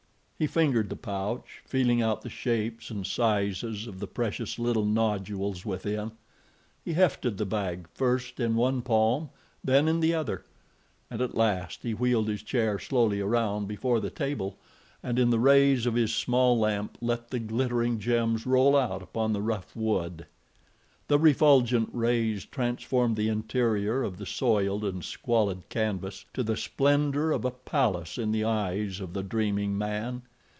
[0.41, 5.67] He fingered the pouch, feeling out the shapes and sizes of the precious, little nodules
[5.67, 6.13] within.
[6.83, 9.29] He hefted the bag, first in one palm,
[9.63, 10.43] then in the other,
[11.11, 14.57] and at last he wheeled his chair slowly around before the table,
[15.03, 19.33] and in the rays of his small lamp let the glittering gems roll out upon
[19.33, 20.25] the rough wood.
[21.07, 27.31] The refulgent rays transformed the interior of the soiled and squalid canvas to the splendor
[27.31, 30.23] of a palace in the eyes of the dreaming man.